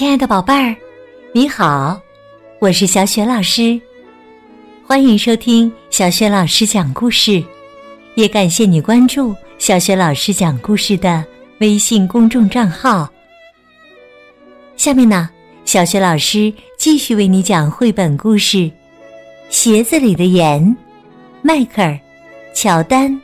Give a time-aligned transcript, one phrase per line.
[0.00, 0.74] 亲爱的宝贝儿，
[1.34, 2.00] 你好，
[2.58, 3.78] 我是小雪老师，
[4.82, 7.44] 欢迎收听小雪老师讲故事，
[8.14, 11.22] 也感谢你关注小雪老师讲故事的
[11.58, 13.06] 微信公众账号。
[14.74, 15.28] 下面呢，
[15.66, 18.56] 小雪老师继续为你讲绘本故事
[19.50, 20.64] 《鞋子里的盐》，
[21.42, 21.90] 迈克尔·
[22.54, 23.20] 乔丹。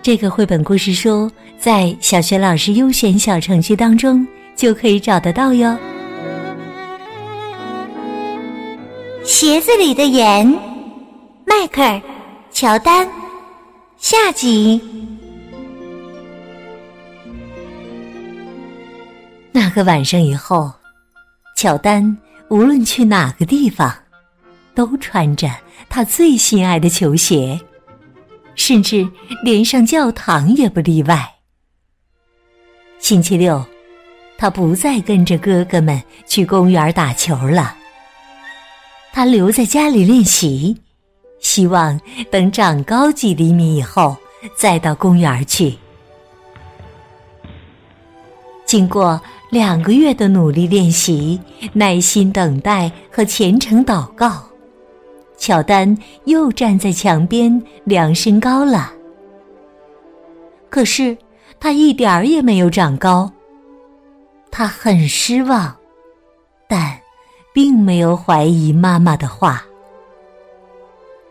[0.00, 4.24] 这个绘本故事书在小学老师优选小程序当中
[4.56, 5.78] 就可以找得到哟。
[9.24, 10.46] 鞋子里的盐，
[11.46, 11.96] 迈克尔·
[12.50, 13.08] 乔丹，
[13.96, 14.80] 下集。
[19.50, 20.70] 那个晚上以后，
[21.56, 22.18] 乔丹
[22.48, 23.92] 无论去哪个地方，
[24.74, 25.48] 都穿着
[25.88, 27.60] 他最心爱的球鞋。
[28.56, 29.08] 甚至
[29.42, 31.28] 连上教堂也不例外。
[33.00, 33.64] 星期六，
[34.44, 37.74] 他不再跟着哥哥们去公园打球了。
[39.10, 40.76] 他留在家里练习，
[41.40, 41.98] 希望
[42.30, 44.14] 等长高几厘米以后
[44.54, 45.78] 再到公园去。
[48.66, 51.40] 经过两个月的努力练习、
[51.72, 54.44] 耐心等待和虔诚祷告。
[55.38, 58.92] 乔丹又站在墙边量身高了，
[60.68, 61.16] 可是
[61.58, 63.32] 他一点儿也没有长高。
[64.56, 65.76] 他很失望，
[66.68, 66.96] 但
[67.52, 69.64] 并没有怀疑妈妈的话。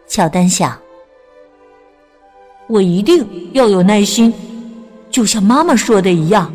[0.06, 0.78] 乔丹想
[2.68, 4.34] ：“我一定要有耐心，
[5.10, 6.54] 就像妈妈说的一样。”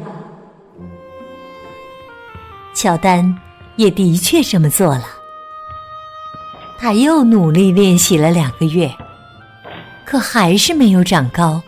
[2.77, 3.35] 乔丹
[3.77, 5.07] 也的确这么做了。
[6.77, 8.95] 他又努力练习了两个月，
[10.05, 11.63] 可还是没有长高。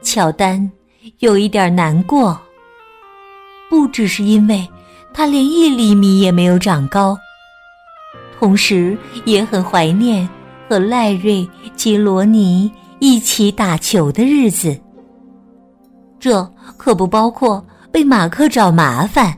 [0.00, 0.72] 乔丹
[1.18, 2.40] 有一点难过，
[3.94, 4.68] 只是因为
[5.12, 7.16] 他连一厘米也没有长高，
[8.36, 10.28] 同时也很怀念
[10.68, 12.68] 和赖瑞及罗尼
[12.98, 14.76] 一起打球的日子。
[16.18, 16.42] 这
[16.76, 19.32] 可不包括被马克找麻烦。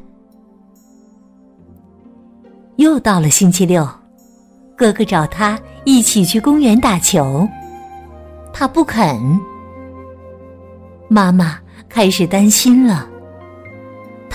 [2.76, 3.86] 又到了星期六。
[4.74, 7.46] 哥哥找他一起去公园打球，
[8.54, 9.38] 他不肯。
[11.08, 11.58] 妈妈
[11.90, 13.06] 开始担心了。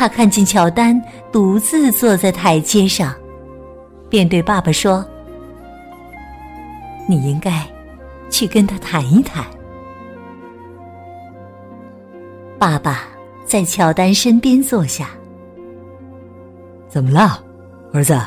[0.02, 1.00] 他看见乔丹
[1.32, 3.14] 独自坐在台阶上，
[4.10, 5.06] 便对爸爸说
[7.08, 7.64] ：“你应该
[8.28, 9.46] 去跟他谈一谈。”
[12.58, 13.04] 爸爸
[13.46, 15.12] 在乔丹身边坐下。
[16.90, 17.40] 怎么了，
[17.94, 18.20] 儿子？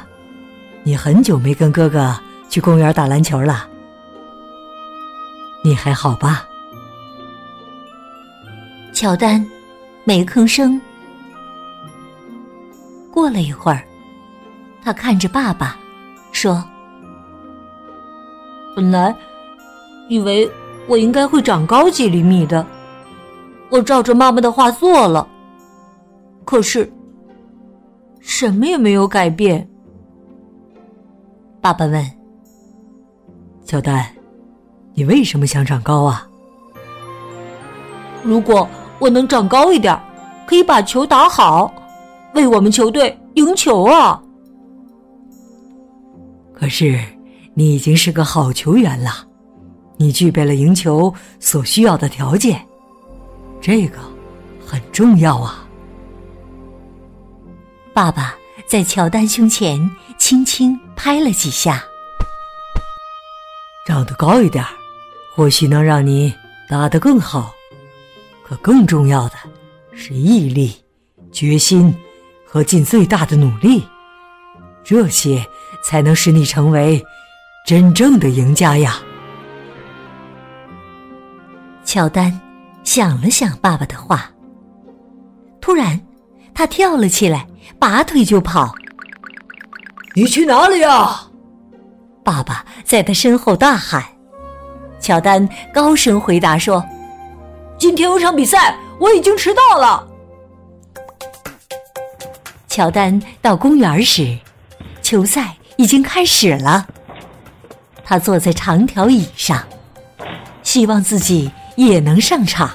[0.84, 2.16] 你很久没跟哥哥
[2.48, 3.68] 去公园打篮球了，
[5.64, 6.46] 你还好吧？
[8.92, 9.44] 乔丹
[10.04, 10.80] 没吭声。
[13.14, 13.80] 过了一会儿，
[14.82, 15.76] 他看着爸爸，
[16.32, 16.64] 说
[18.74, 19.14] ：“本来
[20.08, 20.50] 以为
[20.88, 22.66] 我应该会长高几厘米的，
[23.70, 25.28] 我照着妈妈的话做了，
[26.44, 26.92] 可是
[28.18, 29.64] 什么也没有改变。”
[31.62, 32.04] 爸爸问
[33.64, 34.04] ：“小丹，
[34.92, 36.26] 你为什么想长高啊？
[38.24, 39.96] 如果我能长高一点，
[40.48, 41.72] 可以把球打好，
[42.34, 44.22] 为我们球队赢球啊！
[46.52, 46.98] 可是
[47.54, 49.26] 你已经是个好球员了，
[49.96, 52.64] 你具备了赢球所需要的条件，
[53.60, 53.98] 这个
[54.64, 55.66] 很重要啊！”
[57.92, 58.34] 爸爸
[58.66, 60.78] 在乔丹胸前轻轻。
[60.96, 61.84] 拍了几下，
[63.84, 64.64] 长得高一点，
[65.34, 66.32] 或许能让你
[66.66, 67.52] 打得更好。
[68.42, 69.34] 可更重要的
[69.92, 70.72] 是毅力、
[71.30, 71.94] 决心
[72.54, 73.84] 和尽最大的努力，
[74.84, 75.44] 这些
[75.84, 77.04] 才能使你成为
[77.66, 79.00] 真正的赢家呀。
[81.84, 82.40] 乔丹
[82.84, 84.30] 想了想爸爸的话，
[85.60, 86.00] 突然
[86.54, 87.44] 他跳了起来，
[87.76, 88.72] 拔腿就跑。
[90.14, 91.22] 你去哪里呀？
[92.22, 94.00] 爸爸在他身后大喊。
[95.00, 96.84] 乔丹高声回答说
[97.78, 100.08] ：“今天有场比赛，我已经迟到了。”
[102.74, 104.36] 乔丹到公园时，
[105.00, 106.84] 球赛已经开始了。
[108.04, 109.64] 他坐在长条椅上，
[110.64, 112.68] 希望自己也能上场。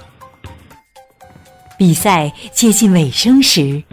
[1.78, 3.84] 比赛接近尾声时，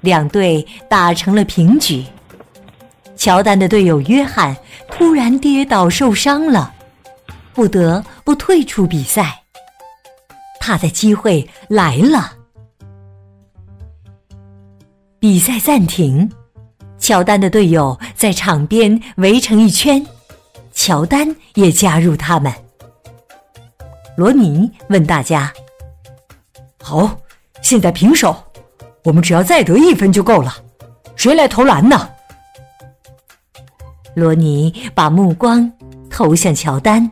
[0.00, 2.06] 两队打成了平局。
[3.16, 4.56] 乔丹的队友约翰
[4.92, 6.72] 突然跌倒受伤了，
[7.52, 9.42] 不得不退出比赛。
[10.60, 12.37] 他的机会来了。
[15.20, 16.30] 比赛暂停，
[16.96, 20.04] 乔丹的队友在场边围成一圈，
[20.72, 22.52] 乔丹也加入他们。
[24.16, 25.52] 罗尼问大家
[26.80, 27.18] ：“好，
[27.62, 28.36] 现在平手，
[29.02, 30.54] 我们只要再得一分就够了。
[31.16, 32.08] 谁来投篮呢？”
[34.14, 35.68] 罗尼把目光
[36.08, 37.10] 投向乔丹，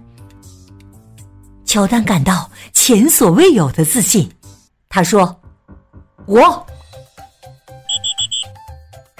[1.65, 4.31] 乔丹感到前所未有的自信。
[4.89, 5.41] 他说
[6.27, 6.65] ：“我。”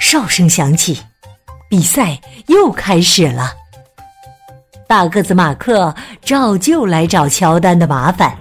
[0.09, 1.01] 哨声响起，
[1.69, 3.53] 比赛又开始了。
[4.87, 5.93] 大个子马克
[6.23, 8.39] 照旧来找乔丹的麻烦，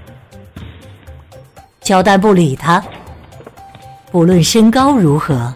[1.82, 2.86] 乔丹不理他。
[4.12, 5.52] 不论身高如何，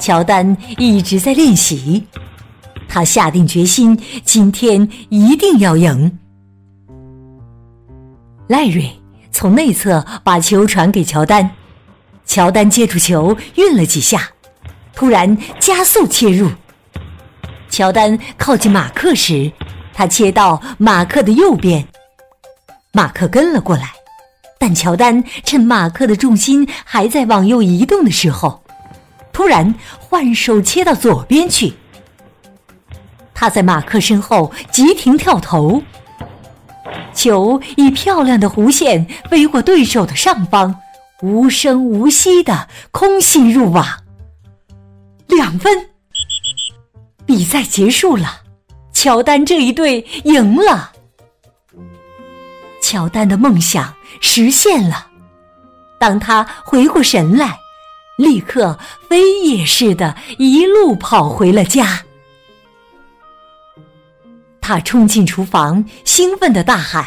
[0.00, 2.04] 乔丹一直在练习。
[2.88, 6.18] 他下定决心，今天一定要赢。
[8.48, 8.90] 赖瑞
[9.30, 11.48] 从内侧把球传给乔丹，
[12.24, 14.28] 乔丹接住球，运了几下，
[14.96, 16.50] 突然加速切入。
[17.68, 19.52] 乔丹靠近马克时，
[19.92, 21.86] 他切到马克的右边，
[22.92, 23.92] 马克跟了过来，
[24.58, 28.62] 但乔丹趁马克的重心还在往右移动的时候，
[29.32, 31.74] 突然换手切到左边去。
[33.34, 35.82] 他在马克身后急停跳投，
[37.12, 40.74] 球以漂亮的弧线飞过对手的上方，
[41.20, 43.86] 无声无息的空心入网，
[45.36, 45.90] 两分。
[47.26, 48.40] 比赛结束了，
[48.92, 50.92] 乔丹这一队赢了。
[52.80, 55.08] 乔丹的梦想实现了，
[55.98, 57.58] 当他回过神来，
[58.16, 58.78] 立刻
[59.08, 62.02] 飞也似的一路跑回了家。
[64.60, 67.04] 他冲进厨房，兴奋的大喊：“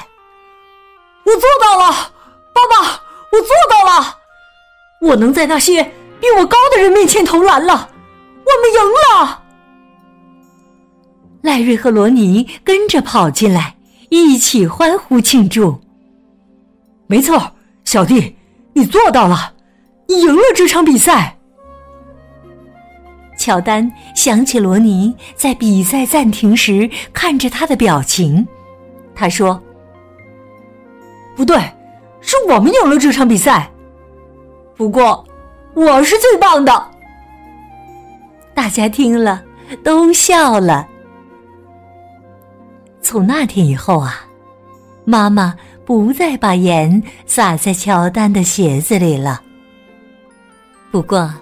[1.26, 2.14] 我做到了，
[2.54, 3.02] 爸爸！
[3.31, 4.18] 我做到了！
[5.02, 5.84] 我能在那些
[6.20, 7.89] 比我高的人面前投篮了！
[8.50, 8.80] 我们赢
[9.25, 9.44] 了！”
[11.42, 13.75] 赖瑞和罗尼跟着跑进来，
[14.10, 15.80] 一起欢呼庆祝。
[17.07, 17.51] 没错，
[17.86, 18.36] 小弟，
[18.74, 19.54] 你做到了，
[20.07, 21.38] 你赢了这场比赛。
[23.38, 28.45] 乔丹想起罗尼在比赛暂停时看着他的表情，
[29.16, 29.60] 他说
[31.38, 31.57] ：“不对，
[32.19, 33.72] 是我们赢了这场比赛。
[34.75, 35.25] 不过，
[35.74, 36.86] 我是最棒的。”
[38.60, 39.42] 大家听了
[39.86, 40.86] 都笑了。
[43.02, 44.28] 从那天以后啊，
[45.06, 49.42] 妈妈不再把盐撒在乔丹的鞋子里了。
[50.92, 51.34] 不过，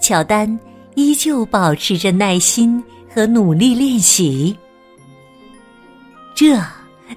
[0.00, 0.56] 乔丹。
[0.94, 2.80] 依旧保持着耐心
[3.12, 4.54] 和努力练习，
[6.34, 6.60] 这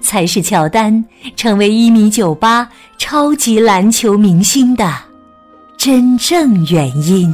[0.00, 1.04] 才是乔丹
[1.36, 2.66] 成为一米九八
[2.96, 4.92] 超级篮球明星的
[5.76, 7.32] 真正原因。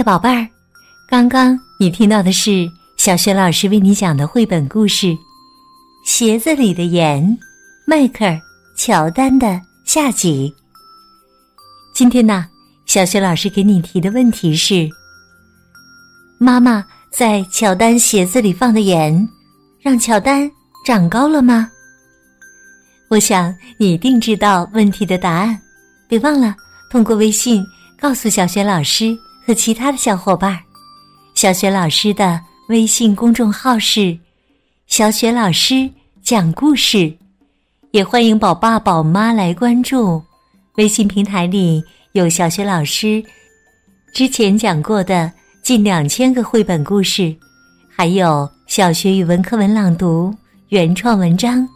[0.00, 0.48] 的宝贝儿。
[1.06, 2.66] 刚刚你听到的是
[2.96, 5.08] 小学老师为你讲的绘本故事
[6.06, 7.22] 《鞋子里的盐》，
[7.86, 8.32] 迈克尔·
[8.74, 10.54] 乔丹的下集。
[11.94, 12.46] 今天呢，
[12.86, 14.88] 小学老师给你提的问题是：
[16.38, 19.28] 妈妈在乔丹鞋子里放的盐，
[19.82, 20.50] 让乔丹
[20.86, 21.68] 长高了吗？
[23.10, 25.60] 我想你一定知道问题的答案，
[26.08, 26.56] 别忘了
[26.90, 27.62] 通过微信
[28.00, 29.14] 告诉小学老师
[29.46, 30.58] 和其他的小伙伴。
[31.34, 34.18] 小雪老师的微信公众号是
[34.86, 35.90] “小雪老师
[36.22, 37.12] 讲故事”，
[37.92, 40.22] 也欢迎宝爸宝妈来关注。
[40.76, 41.82] 微信平台里
[42.12, 43.22] 有小雪老师
[44.14, 45.30] 之前讲过的
[45.62, 47.34] 近两千个绘本故事，
[47.88, 50.34] 还有小学语文课文朗读、
[50.68, 51.68] 原创文章，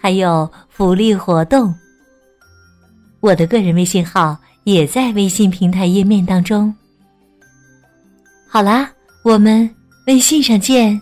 [0.00, 1.74] 还有福利活动。
[3.20, 6.74] 我的个人微信号也在微信平台页面当中。
[8.52, 8.90] 好啦，
[9.22, 9.70] 我们
[10.08, 11.00] 微信上见。